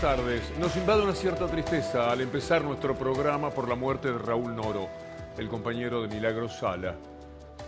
tardes. 0.00 0.50
Nos 0.58 0.74
invade 0.76 1.02
una 1.02 1.14
cierta 1.14 1.46
tristeza 1.46 2.10
al 2.10 2.22
empezar 2.22 2.64
nuestro 2.64 2.94
programa 2.96 3.50
por 3.50 3.68
la 3.68 3.74
muerte 3.74 4.10
de 4.10 4.16
Raúl 4.16 4.56
Noro, 4.56 4.88
el 5.36 5.46
compañero 5.46 6.00
de 6.00 6.08
Milagros 6.08 6.58
Sala. 6.58 6.96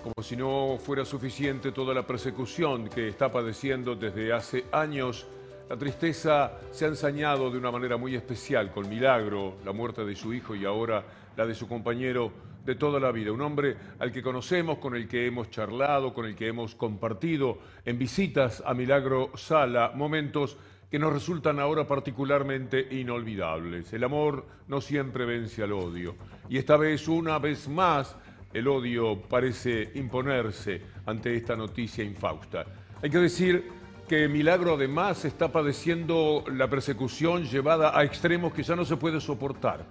Como 0.03 0.23
si 0.23 0.35
no 0.35 0.79
fuera 0.79 1.05
suficiente 1.05 1.73
toda 1.73 1.93
la 1.93 2.07
persecución 2.07 2.89
que 2.89 3.09
está 3.09 3.31
padeciendo 3.31 3.95
desde 3.97 4.33
hace 4.33 4.65
años, 4.73 5.27
la 5.69 5.77
tristeza 5.77 6.53
se 6.71 6.87
ha 6.87 6.89
ensañado 6.89 7.51
de 7.51 7.59
una 7.59 7.71
manera 7.71 7.99
muy 7.99 8.15
especial 8.15 8.71
con 8.71 8.89
Milagro, 8.89 9.57
la 9.63 9.73
muerte 9.73 10.03
de 10.07 10.17
su 10.17 10.33
hijo 10.33 10.55
y 10.55 10.65
ahora 10.65 11.05
la 11.37 11.45
de 11.45 11.55
su 11.55 11.69
compañero 11.69 12.33
de 12.65 12.77
toda 12.77 12.99
la 12.99 13.13
vida. 13.13 13.31
Un 13.33 13.43
hombre 13.43 13.77
al 13.99 14.11
que 14.11 14.23
conocemos, 14.23 14.79
con 14.79 14.97
el 14.97 15.07
que 15.07 15.27
hemos 15.27 15.51
charlado, 15.51 16.15
con 16.15 16.25
el 16.25 16.35
que 16.35 16.49
hemos 16.49 16.75
compartido 16.77 17.59
en 17.85 17.99
visitas 17.99 18.63
a 18.65 18.73
Milagro 18.73 19.33
Sala 19.37 19.93
momentos 19.95 20.57
que 20.93 20.99
nos 20.99 21.11
resultan 21.11 21.59
ahora 21.59 21.87
particularmente 21.87 22.87
inolvidables. 22.91 23.91
El 23.95 24.05
amor 24.05 24.45
no 24.69 24.83
siempre 24.83 25.25
vence 25.25 25.63
al 25.63 25.73
odio. 25.73 26.17
Y 26.51 26.59
esta 26.59 26.77
vez, 26.77 27.09
una 27.09 27.39
vez 27.39 27.67
más, 27.67 28.15
el 28.53 28.69
odio 28.69 29.23
parece 29.23 29.91
imponerse 29.95 30.83
ante 31.07 31.35
esta 31.35 31.57
noticia 31.57 32.05
infausta. 32.05 32.67
Hay 33.03 33.09
que 33.09 33.17
decir 33.17 33.71
que 34.07 34.29
Milagro 34.29 34.75
además 34.75 35.25
está 35.25 35.51
padeciendo 35.51 36.45
la 36.53 36.69
persecución 36.69 37.45
llevada 37.45 37.99
a 37.99 38.05
extremos 38.05 38.53
que 38.53 38.63
ya 38.63 38.77
no 38.77 38.85
se 38.85 38.99
puede 38.99 39.19
soportar 39.19 39.87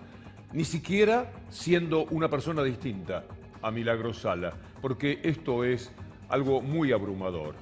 ni 0.53 0.65
siquiera 0.65 1.33
siendo 1.49 2.03
una 2.11 2.29
persona 2.29 2.61
distinta 2.61 3.23
a 3.63 3.71
Milagro 3.71 4.13
Sala, 4.13 4.53
porque 4.79 5.19
esto 5.23 5.63
es 5.63 5.91
algo 6.29 6.61
muy 6.61 6.91
abrumador. 6.91 7.55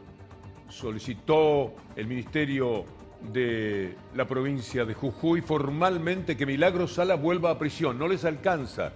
Solicitó 0.67 1.73
el 1.95 2.05
Ministerio 2.07 2.98
de 3.21 3.95
la 4.15 4.25
provincia 4.27 4.85
de 4.85 4.93
Jujuy 4.93 5.41
formalmente 5.41 6.37
que 6.37 6.45
Milagro 6.45 6.87
Sala 6.87 7.15
vuelva 7.15 7.51
a 7.51 7.59
prisión. 7.59 7.98
No 7.98 8.07
les 8.07 8.26
alcanza 8.26 8.93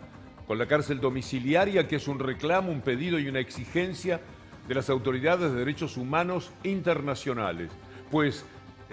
con 0.48 0.58
la 0.58 0.68
cárcel 0.68 1.00
domiciliaria, 1.00 1.88
que 1.88 1.98
es 1.98 2.08
un 2.08 2.20
reclamo, 2.20 2.72
un 2.72 2.82
pedido 2.82 3.20
y 3.20 3.28
una 3.28 3.40
exigencia 3.40 4.22
de 4.68 4.76
las 4.76 4.90
autoridades 4.90 5.52
de 5.52 5.60
derechos 5.60 5.98
humanos 5.98 6.52
internacionales. 6.64 7.70
Pues 8.12 8.46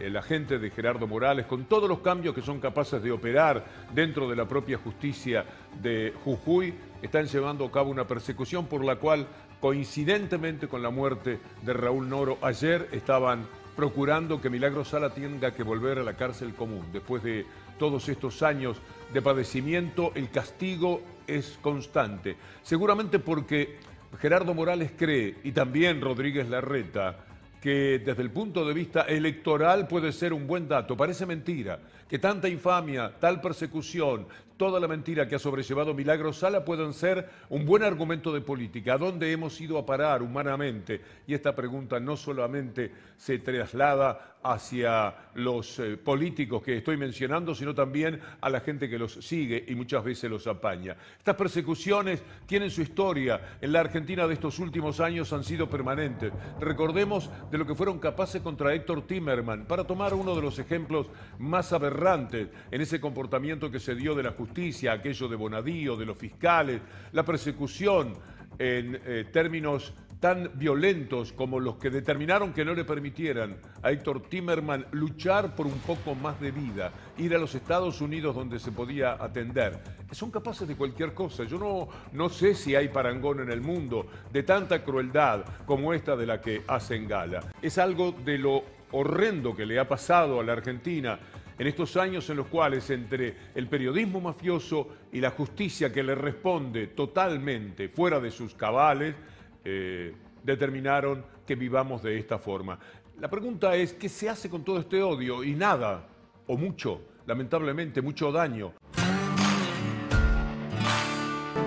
la 0.08 0.22
gente 0.22 0.58
de 0.58 0.70
Gerardo 0.70 1.06
Morales, 1.06 1.46
con 1.46 1.64
todos 1.64 1.88
los 1.88 1.98
cambios 1.98 2.34
que 2.34 2.40
son 2.40 2.58
capaces 2.58 3.02
de 3.02 3.12
operar 3.12 3.64
dentro 3.92 4.28
de 4.28 4.36
la 4.36 4.48
propia 4.48 4.78
justicia 4.78 5.44
de 5.80 6.14
Jujuy, 6.24 6.72
están 7.02 7.26
llevando 7.26 7.66
a 7.66 7.70
cabo 7.70 7.90
una 7.90 8.06
persecución 8.06 8.66
por 8.66 8.84
la 8.84 8.96
cual, 8.96 9.26
coincidentemente 9.60 10.68
con 10.68 10.82
la 10.82 10.90
muerte 10.90 11.38
de 11.62 11.72
Raúl 11.72 12.08
Noro, 12.08 12.38
ayer 12.40 12.88
estaban 12.92 13.46
procurando 13.76 14.40
que 14.40 14.50
Milagro 14.50 14.84
Sala 14.84 15.10
tenga 15.10 15.54
que 15.54 15.62
volver 15.62 15.98
a 15.98 16.02
la 16.02 16.16
cárcel 16.16 16.54
común. 16.54 16.86
Después 16.92 17.22
de 17.22 17.46
todos 17.78 18.08
estos 18.08 18.42
años 18.42 18.76
de 19.12 19.22
padecimiento, 19.22 20.12
el 20.14 20.30
castigo 20.30 21.00
es 21.26 21.58
constante. 21.62 22.36
Seguramente 22.62 23.18
porque 23.18 23.78
Gerardo 24.18 24.54
Morales 24.54 24.92
cree, 24.96 25.36
y 25.44 25.52
también 25.52 26.00
Rodríguez 26.00 26.48
Larreta, 26.48 27.24
que 27.60 28.00
desde 28.04 28.22
el 28.22 28.30
punto 28.30 28.64
de 28.64 28.74
vista 28.74 29.02
electoral 29.02 29.86
puede 29.86 30.12
ser 30.12 30.32
un 30.32 30.46
buen 30.46 30.66
dato. 30.66 30.96
Parece 30.96 31.26
mentira 31.26 31.78
que 32.08 32.18
tanta 32.18 32.48
infamia, 32.48 33.12
tal 33.20 33.40
persecución, 33.40 34.26
toda 34.60 34.78
la 34.78 34.86
mentira 34.86 35.26
que 35.26 35.36
ha 35.36 35.38
sobrellevado 35.38 35.94
Milagro 35.94 36.34
Sala 36.34 36.66
pueden 36.66 36.92
ser 36.92 37.26
un 37.48 37.64
buen 37.64 37.82
argumento 37.82 38.30
de 38.30 38.42
política. 38.42 38.92
¿A 38.92 38.98
dónde 38.98 39.32
hemos 39.32 39.58
ido 39.58 39.78
a 39.78 39.86
parar 39.86 40.22
humanamente? 40.22 41.00
Y 41.26 41.32
esta 41.32 41.56
pregunta 41.56 41.98
no 41.98 42.14
solamente 42.14 42.92
se 43.16 43.38
traslada 43.38 44.36
hacia 44.42 45.14
los 45.34 45.78
eh, 45.78 45.96
políticos 45.98 46.62
que 46.62 46.78
estoy 46.78 46.96
mencionando, 46.96 47.54
sino 47.54 47.74
también 47.74 48.20
a 48.40 48.48
la 48.48 48.60
gente 48.60 48.88
que 48.88 48.98
los 48.98 49.12
sigue 49.12 49.64
y 49.66 49.74
muchas 49.74 50.02
veces 50.04 50.30
los 50.30 50.46
apaña. 50.46 50.96
Estas 51.18 51.36
persecuciones 51.36 52.22
tienen 52.46 52.70
su 52.70 52.82
historia. 52.82 53.56
En 53.60 53.72
la 53.72 53.80
Argentina 53.80 54.26
de 54.26 54.34
estos 54.34 54.58
últimos 54.58 55.00
años 55.00 55.32
han 55.34 55.44
sido 55.44 55.68
permanentes. 55.68 56.32
Recordemos 56.58 57.30
de 57.50 57.58
lo 57.58 57.66
que 57.66 57.74
fueron 57.74 57.98
capaces 57.98 58.40
contra 58.40 58.74
Héctor 58.74 59.06
Timerman, 59.06 59.66
para 59.66 59.84
tomar 59.84 60.14
uno 60.14 60.34
de 60.34 60.42
los 60.42 60.58
ejemplos 60.58 61.06
más 61.38 61.72
aberrantes 61.74 62.48
en 62.70 62.80
ese 62.80 63.00
comportamiento 63.00 63.70
que 63.70 63.80
se 63.80 63.94
dio 63.94 64.14
de 64.14 64.22
la 64.22 64.32
justicia 64.32 64.49
justicia, 64.50 64.92
aquello 64.92 65.28
de 65.28 65.36
Bonadío, 65.36 65.96
de 65.96 66.04
los 66.04 66.18
fiscales, 66.18 66.80
la 67.12 67.24
persecución 67.24 68.14
en 68.58 69.00
eh, 69.06 69.26
términos 69.32 69.94
tan 70.18 70.50
violentos 70.54 71.32
como 71.32 71.60
los 71.60 71.76
que 71.76 71.88
determinaron 71.88 72.52
que 72.52 72.64
no 72.64 72.74
le 72.74 72.84
permitieran 72.84 73.56
a 73.80 73.92
Héctor 73.92 74.28
Timerman 74.28 74.84
luchar 74.90 75.54
por 75.54 75.66
un 75.66 75.78
poco 75.78 76.16
más 76.16 76.38
de 76.40 76.50
vida, 76.50 76.92
ir 77.16 77.34
a 77.34 77.38
los 77.38 77.54
Estados 77.54 78.00
Unidos 78.00 78.34
donde 78.34 78.58
se 78.58 78.72
podía 78.72 79.12
atender. 79.12 79.78
Son 80.10 80.32
capaces 80.32 80.66
de 80.66 80.74
cualquier 80.74 81.14
cosa. 81.14 81.44
Yo 81.44 81.58
no, 81.58 81.88
no 82.12 82.28
sé 82.28 82.54
si 82.54 82.74
hay 82.74 82.88
parangón 82.88 83.40
en 83.40 83.52
el 83.52 83.60
mundo 83.60 84.08
de 84.32 84.42
tanta 84.42 84.82
crueldad 84.82 85.44
como 85.64 85.94
esta 85.94 86.16
de 86.16 86.26
la 86.26 86.40
que 86.40 86.64
hacen 86.66 87.06
gala. 87.06 87.40
Es 87.62 87.78
algo 87.78 88.12
de 88.12 88.36
lo 88.36 88.64
horrendo 88.92 89.54
que 89.54 89.64
le 89.64 89.78
ha 89.78 89.86
pasado 89.86 90.40
a 90.40 90.42
la 90.42 90.52
Argentina 90.52 91.18
en 91.60 91.66
estos 91.66 91.94
años 91.98 92.28
en 92.30 92.38
los 92.38 92.46
cuales 92.46 92.88
entre 92.88 93.36
el 93.54 93.68
periodismo 93.68 94.18
mafioso 94.18 94.88
y 95.12 95.20
la 95.20 95.32
justicia 95.32 95.92
que 95.92 96.02
le 96.02 96.14
responde 96.14 96.86
totalmente 96.86 97.90
fuera 97.90 98.18
de 98.18 98.30
sus 98.30 98.54
cabales, 98.54 99.14
eh, 99.62 100.14
determinaron 100.42 101.22
que 101.46 101.56
vivamos 101.56 102.02
de 102.02 102.18
esta 102.18 102.38
forma. 102.38 102.78
La 103.20 103.28
pregunta 103.28 103.76
es, 103.76 103.92
¿qué 103.92 104.08
se 104.08 104.30
hace 104.30 104.48
con 104.48 104.64
todo 104.64 104.78
este 104.78 105.02
odio? 105.02 105.44
Y 105.44 105.54
nada, 105.54 106.08
o 106.46 106.56
mucho, 106.56 107.02
lamentablemente, 107.26 108.00
mucho 108.00 108.32
daño. 108.32 108.72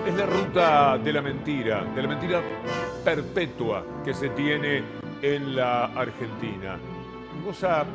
Es 0.04 0.14
la 0.16 0.26
ruta 0.26 0.98
de 0.98 1.12
la 1.12 1.22
mentira, 1.22 1.84
de 1.94 2.02
la 2.02 2.08
mentira 2.08 2.42
perpetua 3.04 4.02
que 4.04 4.12
se 4.12 4.30
tiene 4.30 4.82
en 5.22 5.54
la 5.54 5.84
Argentina. 5.84 6.80
Cosa 7.44 7.86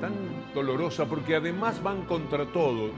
tan 0.00 0.12
dolorosa 0.54 1.04
porque 1.06 1.36
además 1.36 1.82
van 1.82 2.02
contra 2.02 2.46
todo 2.46 2.90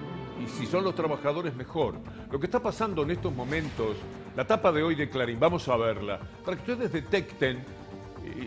y 0.42 0.48
si 0.48 0.66
son 0.66 0.84
los 0.84 0.94
trabajadores 0.94 1.54
mejor. 1.54 1.96
Lo 2.30 2.38
que 2.38 2.46
está 2.46 2.60
pasando 2.60 3.02
en 3.02 3.10
estos 3.10 3.34
momentos, 3.34 3.96
la 4.36 4.46
tapa 4.46 4.72
de 4.72 4.82
hoy 4.82 4.94
de 4.94 5.08
Clarín, 5.08 5.38
vamos 5.38 5.68
a 5.68 5.76
verla, 5.76 6.20
para 6.44 6.56
que 6.56 6.72
ustedes 6.72 6.92
detecten 6.92 7.64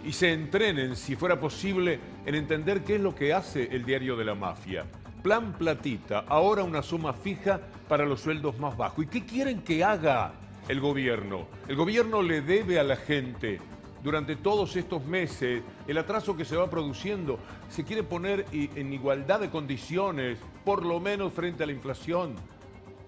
y 0.04 0.12
se 0.12 0.32
entrenen, 0.32 0.96
si 0.96 1.16
fuera 1.16 1.40
posible, 1.40 2.00
en 2.26 2.36
entender 2.36 2.84
qué 2.84 2.96
es 2.96 3.02
lo 3.02 3.14
que 3.14 3.34
hace 3.34 3.68
el 3.76 3.86
diario 3.86 4.16
de 4.16 4.26
la 4.26 4.36
mafia. 4.36 4.86
Plan 5.22 5.54
Platita, 5.54 6.26
ahora 6.28 6.64
una 6.64 6.82
suma 6.82 7.14
fija 7.14 7.60
para 7.88 8.06
los 8.06 8.22
sueldos 8.22 8.58
más 8.60 8.78
bajos. 8.78 9.06
¿Y 9.06 9.08
qué 9.08 9.26
quieren 9.26 9.62
que 9.62 9.84
haga 9.84 10.34
el 10.68 10.80
gobierno? 10.80 11.48
El 11.68 11.76
gobierno 11.76 12.22
le 12.22 12.42
debe 12.42 12.80
a 12.80 12.84
la 12.84 12.96
gente 12.96 13.60
durante 14.06 14.36
todos 14.36 14.76
estos 14.76 15.04
meses, 15.04 15.64
el 15.88 15.98
atraso 15.98 16.38
que 16.38 16.46
se 16.46 16.56
va 16.56 16.70
produciendo, 16.70 17.40
se 17.70 17.84
quiere 17.84 18.04
poner 18.04 18.46
en 18.52 18.94
igualdad 18.94 19.40
de 19.40 19.50
condiciones, 19.50 20.38
por 20.64 20.86
lo 20.86 21.00
menos 21.00 21.34
frente 21.34 21.64
a 21.64 21.66
la 21.66 21.72
inflación, 21.72 22.36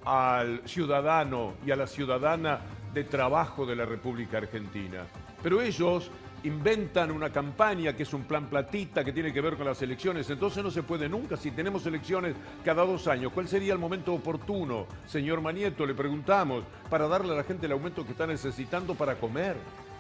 al 0.04 0.68
ciudadano 0.68 1.54
y 1.64 1.70
a 1.70 1.76
la 1.76 1.86
ciudadana 1.86 2.62
de 2.96 3.04
trabajo 3.04 3.64
de 3.64 3.76
la 3.76 3.86
República 3.86 4.40
Argentina. 4.40 5.04
Pero 5.44 5.62
ellos 5.62 6.10
inventan 6.44 7.12
una 7.12 7.30
campaña 7.30 7.94
que 7.94 8.02
es 8.02 8.14
un 8.14 8.24
plan 8.24 8.48
platita 8.48 9.04
que 9.04 9.14
tiene 9.14 9.32
que 9.32 9.42
ver 9.42 9.56
con 9.56 9.68
las 9.68 9.80
elecciones. 9.84 10.28
Entonces 10.32 10.64
no 10.64 10.72
se 10.72 10.82
puede 10.82 11.08
nunca, 11.08 11.38
si 11.38 11.52
tenemos 11.52 11.86
elecciones 11.86 12.36
cada 12.66 12.84
dos 12.84 13.08
años, 13.08 13.32
¿cuál 13.34 13.48
sería 13.48 13.74
el 13.74 13.80
momento 13.80 14.16
oportuno, 14.16 14.88
señor 15.06 15.42
Manieto? 15.42 15.86
Le 15.86 15.94
preguntamos, 15.94 16.64
para 16.90 17.08
darle 17.08 17.34
a 17.34 17.38
la 17.38 17.44
gente 17.44 17.68
el 17.68 17.74
aumento 17.74 18.04
que 18.04 18.14
está 18.14 18.26
necesitando 18.26 18.96
para 18.96 19.14
comer 19.14 19.58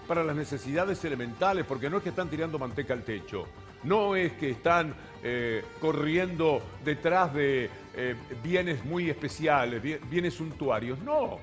para 0.07 0.23
las 0.23 0.35
necesidades 0.35 1.03
elementales, 1.03 1.65
porque 1.65 1.89
no 1.89 1.97
es 1.97 2.03
que 2.03 2.09
están 2.09 2.29
tirando 2.29 2.57
manteca 2.57 2.93
al 2.93 3.03
techo, 3.03 3.45
no 3.83 4.15
es 4.15 4.33
que 4.33 4.49
están 4.51 4.95
eh, 5.23 5.63
corriendo 5.79 6.61
detrás 6.83 7.33
de 7.33 7.69
eh, 7.95 8.15
bienes 8.43 8.83
muy 8.85 9.09
especiales, 9.09 9.81
bienes 10.09 10.33
suntuarios, 10.33 10.99
no, 10.99 11.39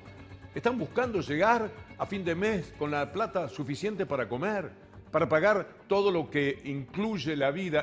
están 0.55 0.78
buscando 0.78 1.20
llegar 1.20 1.70
a 1.99 2.06
fin 2.06 2.25
de 2.25 2.34
mes 2.34 2.72
con 2.78 2.90
la 2.90 3.12
plata 3.12 3.49
suficiente 3.49 4.06
para 4.06 4.28
comer, 4.28 4.70
para 5.10 5.28
pagar 5.28 5.69
todo 5.87 6.10
lo 6.10 6.31
que 6.31 6.60
incluye 6.64 7.37
la 7.37 7.50
vida 7.50 7.82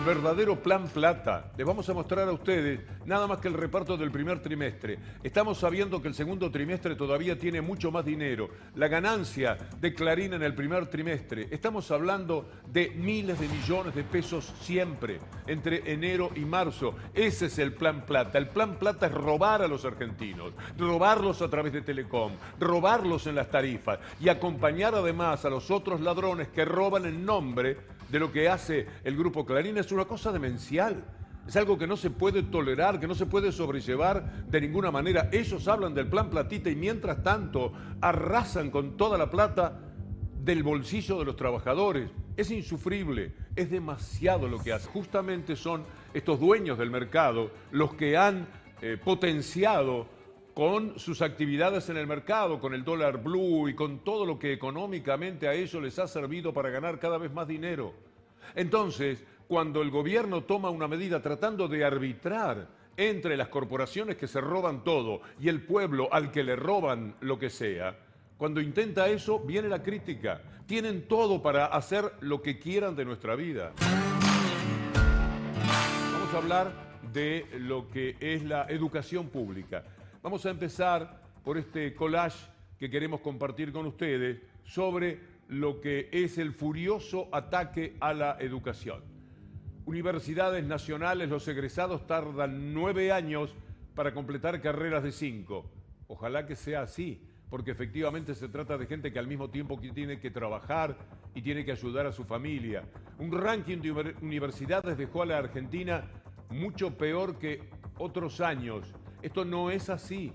el 0.00 0.06
verdadero 0.06 0.56
plan 0.56 0.88
plata. 0.88 1.52
Les 1.58 1.66
vamos 1.66 1.86
a 1.90 1.92
mostrar 1.92 2.26
a 2.26 2.32
ustedes 2.32 2.80
nada 3.04 3.26
más 3.26 3.38
que 3.38 3.48
el 3.48 3.54
reparto 3.54 3.98
del 3.98 4.10
primer 4.10 4.40
trimestre. 4.40 4.98
Estamos 5.22 5.58
sabiendo 5.58 6.00
que 6.00 6.08
el 6.08 6.14
segundo 6.14 6.50
trimestre 6.50 6.94
todavía 6.94 7.38
tiene 7.38 7.60
mucho 7.60 7.90
más 7.90 8.06
dinero. 8.06 8.48
La 8.76 8.88
ganancia 8.88 9.58
de 9.78 9.92
Clarín 9.92 10.32
en 10.32 10.42
el 10.42 10.54
primer 10.54 10.86
trimestre. 10.86 11.48
Estamos 11.50 11.90
hablando 11.90 12.48
de 12.72 12.90
miles 12.90 13.38
de 13.40 13.48
millones 13.48 13.94
de 13.94 14.02
pesos 14.02 14.54
siempre, 14.62 15.20
entre 15.46 15.92
enero 15.92 16.30
y 16.34 16.46
marzo. 16.46 16.94
Ese 17.12 17.46
es 17.46 17.58
el 17.58 17.74
plan 17.74 18.06
plata. 18.06 18.38
El 18.38 18.48
plan 18.48 18.78
plata 18.78 19.06
es 19.06 19.12
robar 19.12 19.60
a 19.60 19.68
los 19.68 19.84
argentinos, 19.84 20.54
robarlos 20.78 21.42
a 21.42 21.50
través 21.50 21.74
de 21.74 21.82
Telecom, 21.82 22.32
robarlos 22.58 23.26
en 23.26 23.34
las 23.34 23.50
tarifas 23.50 23.98
y 24.18 24.30
acompañar 24.30 24.94
además 24.94 25.44
a 25.44 25.50
los 25.50 25.70
otros 25.70 26.00
ladrones 26.00 26.48
que 26.48 26.64
roban 26.64 27.04
en 27.04 27.26
nombre 27.26 27.99
de 28.10 28.18
lo 28.18 28.32
que 28.32 28.48
hace 28.48 28.86
el 29.04 29.16
Grupo 29.16 29.44
Clarín 29.46 29.78
es 29.78 29.92
una 29.92 30.04
cosa 30.04 30.32
demencial. 30.32 31.04
Es 31.46 31.56
algo 31.56 31.78
que 31.78 31.86
no 31.86 31.96
se 31.96 32.10
puede 32.10 32.42
tolerar, 32.42 33.00
que 33.00 33.08
no 33.08 33.14
se 33.14 33.26
puede 33.26 33.50
sobrellevar 33.50 34.46
de 34.46 34.60
ninguna 34.60 34.90
manera. 34.90 35.28
Ellos 35.32 35.66
hablan 35.68 35.94
del 35.94 36.08
plan 36.08 36.30
platita 36.30 36.70
y 36.70 36.76
mientras 36.76 37.22
tanto 37.22 37.72
arrasan 38.00 38.70
con 38.70 38.96
toda 38.96 39.16
la 39.18 39.30
plata 39.30 39.80
del 40.44 40.62
bolsillo 40.62 41.18
de 41.18 41.24
los 41.24 41.36
trabajadores. 41.36 42.10
Es 42.36 42.50
insufrible, 42.50 43.32
es 43.56 43.70
demasiado 43.70 44.48
lo 44.48 44.58
que 44.58 44.72
hace. 44.72 44.88
Justamente 44.88 45.56
son 45.56 45.84
estos 46.14 46.38
dueños 46.38 46.78
del 46.78 46.90
mercado 46.90 47.50
los 47.70 47.94
que 47.94 48.16
han 48.16 48.46
eh, 48.82 48.96
potenciado 49.02 50.06
con 50.60 50.98
sus 50.98 51.22
actividades 51.22 51.88
en 51.88 51.96
el 51.96 52.06
mercado, 52.06 52.60
con 52.60 52.74
el 52.74 52.84
dólar 52.84 53.22
blue 53.22 53.66
y 53.66 53.74
con 53.74 54.00
todo 54.00 54.26
lo 54.26 54.38
que 54.38 54.52
económicamente 54.52 55.48
a 55.48 55.54
ellos 55.54 55.82
les 55.82 55.98
ha 55.98 56.06
servido 56.06 56.52
para 56.52 56.68
ganar 56.68 56.98
cada 56.98 57.16
vez 57.16 57.32
más 57.32 57.48
dinero. 57.48 57.94
Entonces, 58.54 59.24
cuando 59.48 59.80
el 59.80 59.90
gobierno 59.90 60.44
toma 60.44 60.68
una 60.68 60.86
medida 60.86 61.22
tratando 61.22 61.66
de 61.66 61.82
arbitrar 61.82 62.68
entre 62.98 63.38
las 63.38 63.48
corporaciones 63.48 64.18
que 64.18 64.28
se 64.28 64.38
roban 64.42 64.84
todo 64.84 65.22
y 65.40 65.48
el 65.48 65.62
pueblo 65.62 66.12
al 66.12 66.30
que 66.30 66.44
le 66.44 66.56
roban 66.56 67.14
lo 67.22 67.38
que 67.38 67.48
sea, 67.48 67.96
cuando 68.36 68.60
intenta 68.60 69.08
eso, 69.08 69.38
viene 69.38 69.66
la 69.66 69.82
crítica. 69.82 70.42
Tienen 70.66 71.08
todo 71.08 71.40
para 71.40 71.68
hacer 71.68 72.12
lo 72.20 72.42
que 72.42 72.58
quieran 72.58 72.94
de 72.94 73.06
nuestra 73.06 73.34
vida. 73.34 73.72
Vamos 76.12 76.34
a 76.34 76.36
hablar 76.36 77.00
de 77.14 77.46
lo 77.60 77.88
que 77.88 78.18
es 78.20 78.44
la 78.44 78.66
educación 78.68 79.28
pública. 79.28 79.84
Vamos 80.22 80.44
a 80.46 80.50
empezar 80.50 81.22
por 81.42 81.58
este 81.58 81.94
collage 81.94 82.46
que 82.78 82.90
queremos 82.90 83.20
compartir 83.20 83.72
con 83.72 83.86
ustedes 83.86 84.40
sobre 84.64 85.20
lo 85.48 85.80
que 85.80 86.08
es 86.12 86.38
el 86.38 86.52
furioso 86.52 87.28
ataque 87.32 87.96
a 88.00 88.12
la 88.14 88.36
educación 88.38 89.10
universidades 89.90 90.64
nacionales, 90.64 91.28
los 91.28 91.46
egresados 91.48 92.06
tardan 92.06 92.72
nueve 92.72 93.10
años 93.10 93.54
para 93.96 94.14
completar 94.14 94.60
carreras 94.60 95.02
de 95.02 95.10
cinco. 95.10 95.68
Ojalá 96.06 96.46
que 96.46 96.54
sea 96.54 96.82
así, 96.82 97.20
porque 97.48 97.72
efectivamente 97.72 98.36
se 98.36 98.48
trata 98.48 98.78
de 98.78 98.86
gente 98.86 99.12
que 99.12 99.18
al 99.18 99.26
mismo 99.26 99.50
tiempo 99.50 99.80
tiene 99.80 100.20
que 100.20 100.30
trabajar 100.30 100.96
y 101.34 101.42
tiene 101.42 101.64
que 101.64 101.72
ayudar 101.72 102.06
a 102.06 102.12
su 102.12 102.24
familia. 102.24 102.84
Un 103.18 103.32
ranking 103.32 103.78
de 103.78 104.14
universidades 104.22 104.96
dejó 104.96 105.22
a 105.22 105.26
la 105.26 105.38
Argentina 105.38 106.04
mucho 106.50 106.96
peor 106.96 107.38
que 107.38 107.60
otros 107.98 108.40
años. 108.40 108.94
Esto 109.22 109.44
no 109.44 109.70
es 109.70 109.90
así. 109.90 110.32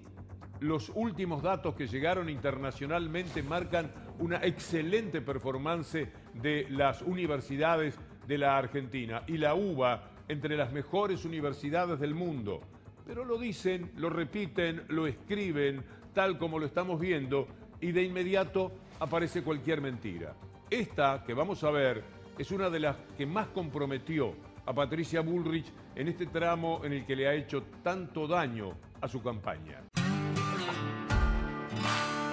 Los 0.59 0.91
últimos 0.95 1.41
datos 1.41 1.75
que 1.75 1.87
llegaron 1.87 2.29
internacionalmente 2.29 3.43
marcan 3.43 3.91
una 4.19 4.37
excelente 4.37 5.21
performance 5.21 6.07
de 6.33 6.67
las 6.69 7.01
universidades 7.01 7.97
de 8.27 8.37
la 8.37 8.57
Argentina 8.57 9.23
y 9.27 9.37
la 9.37 9.55
UBA 9.55 10.11
entre 10.27 10.55
las 10.55 10.71
mejores 10.71 11.25
universidades 11.25 11.99
del 11.99 12.15
mundo. 12.15 12.61
Pero 13.05 13.25
lo 13.25 13.37
dicen, 13.37 13.91
lo 13.97 14.09
repiten, 14.09 14.83
lo 14.87 15.07
escriben, 15.07 15.83
tal 16.13 16.37
como 16.37 16.57
lo 16.57 16.65
estamos 16.65 16.99
viendo, 16.99 17.47
y 17.81 17.91
de 17.91 18.03
inmediato 18.03 18.71
aparece 18.99 19.43
cualquier 19.43 19.81
mentira. 19.81 20.35
Esta 20.69 21.23
que 21.25 21.33
vamos 21.33 21.63
a 21.63 21.71
ver 21.71 22.03
es 22.37 22.51
una 22.51 22.69
de 22.69 22.79
las 22.79 22.95
que 23.17 23.25
más 23.25 23.47
comprometió 23.47 24.33
a 24.65 24.73
Patricia 24.73 25.21
Bullrich 25.21 25.71
en 25.95 26.07
este 26.07 26.25
tramo 26.25 26.81
en 26.83 26.93
el 26.93 27.05
que 27.05 27.15
le 27.15 27.27
ha 27.27 27.33
hecho 27.33 27.63
tanto 27.83 28.27
daño 28.27 28.71
a 29.01 29.07
su 29.07 29.21
campaña. 29.21 29.83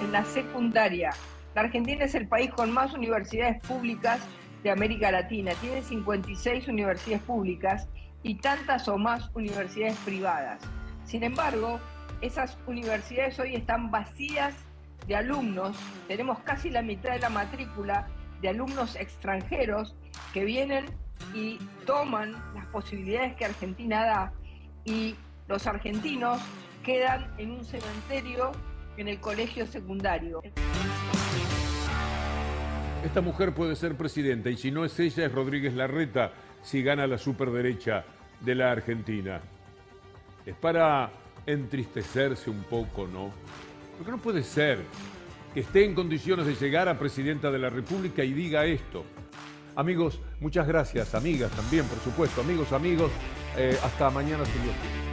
En 0.01 0.11
la 0.11 0.25
secundaria, 0.25 1.11
la 1.55 1.61
Argentina 1.61 2.05
es 2.05 2.15
el 2.15 2.27
país 2.27 2.51
con 2.51 2.71
más 2.71 2.93
universidades 2.93 3.61
públicas 3.67 4.19
de 4.63 4.71
América 4.71 5.11
Latina. 5.11 5.51
Tiene 5.61 5.81
56 5.81 6.67
universidades 6.67 7.23
públicas 7.23 7.87
y 8.23 8.35
tantas 8.35 8.87
o 8.87 8.97
más 8.97 9.29
universidades 9.35 9.97
privadas. 9.99 10.61
Sin 11.05 11.23
embargo, 11.23 11.79
esas 12.21 12.57
universidades 12.65 13.39
hoy 13.39 13.55
están 13.55 13.91
vacías 13.91 14.55
de 15.07 15.15
alumnos. 15.15 15.77
Tenemos 16.07 16.39
casi 16.39 16.69
la 16.69 16.81
mitad 16.81 17.11
de 17.11 17.19
la 17.19 17.29
matrícula 17.29 18.07
de 18.41 18.49
alumnos 18.49 18.95
extranjeros 18.95 19.95
que 20.33 20.45
vienen 20.45 20.85
y 21.33 21.57
toman 21.85 22.33
las 22.53 22.65
posibilidades 22.67 23.35
que 23.35 23.45
Argentina 23.45 24.05
da 24.05 24.33
y 24.85 25.15
los 25.47 25.65
argentinos 25.67 26.41
quedan 26.83 27.33
en 27.37 27.51
un 27.51 27.65
cementerio 27.65 28.51
en 28.97 29.07
el 29.07 29.19
colegio 29.19 29.65
secundario. 29.65 30.41
Esta 33.03 33.21
mujer 33.21 33.53
puede 33.53 33.75
ser 33.75 33.95
presidenta 33.95 34.49
y 34.49 34.57
si 34.57 34.71
no 34.71 34.85
es 34.85 34.97
ella 34.99 35.25
es 35.25 35.31
Rodríguez 35.31 35.73
Larreta 35.73 36.31
si 36.61 36.81
gana 36.81 37.05
la 37.05 37.17
superderecha 37.17 38.05
de 38.39 38.55
la 38.55 38.71
Argentina. 38.71 39.41
Es 40.45 40.55
para 40.55 41.11
entristecerse 41.45 42.49
un 42.49 42.63
poco, 42.63 43.07
¿no? 43.07 43.31
Porque 43.97 44.11
no 44.11 44.17
puede 44.17 44.43
ser 44.43 44.79
que 45.53 45.61
esté 45.61 45.85
en 45.85 45.93
condiciones 45.93 46.45
de 46.45 46.55
llegar 46.55 46.87
a 46.87 46.97
presidenta 46.97 47.51
de 47.51 47.59
la 47.59 47.69
República 47.69 48.23
y 48.23 48.33
diga 48.33 48.65
esto. 48.65 49.03
Amigos, 49.75 50.19
muchas 50.39 50.67
gracias. 50.67 51.15
Amigas 51.15 51.51
también, 51.51 51.85
por 51.85 51.99
supuesto. 51.99 52.41
Amigos, 52.41 52.71
amigos, 52.71 53.11
eh, 53.57 53.77
hasta 53.83 54.09
mañana, 54.09 54.45
señor. 54.45 55.12